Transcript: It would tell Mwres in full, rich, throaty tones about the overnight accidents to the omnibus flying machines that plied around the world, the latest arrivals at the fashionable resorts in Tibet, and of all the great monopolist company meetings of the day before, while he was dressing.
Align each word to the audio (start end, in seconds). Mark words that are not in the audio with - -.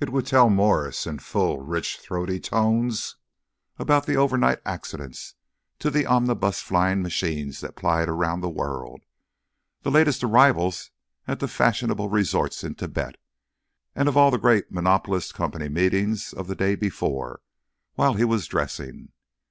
It 0.00 0.10
would 0.10 0.26
tell 0.26 0.50
Mwres 0.50 1.06
in 1.06 1.18
full, 1.18 1.60
rich, 1.60 1.96
throaty 1.98 2.38
tones 2.38 3.16
about 3.78 4.04
the 4.04 4.14
overnight 4.14 4.58
accidents 4.66 5.32
to 5.78 5.90
the 5.90 6.04
omnibus 6.04 6.60
flying 6.60 7.00
machines 7.00 7.60
that 7.62 7.74
plied 7.74 8.06
around 8.06 8.42
the 8.42 8.50
world, 8.50 9.00
the 9.80 9.90
latest 9.90 10.22
arrivals 10.22 10.90
at 11.26 11.40
the 11.40 11.48
fashionable 11.48 12.10
resorts 12.10 12.62
in 12.64 12.74
Tibet, 12.74 13.16
and 13.94 14.10
of 14.10 14.16
all 14.18 14.30
the 14.30 14.36
great 14.36 14.70
monopolist 14.70 15.32
company 15.32 15.70
meetings 15.70 16.34
of 16.34 16.48
the 16.48 16.54
day 16.54 16.74
before, 16.74 17.40
while 17.94 18.12
he 18.12 18.24
was 18.26 18.46
dressing. 18.46 19.08